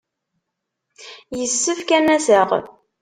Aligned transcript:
Yessefk 1.39 1.89
ad 1.97 2.03
n-aseɣ. 2.05 2.49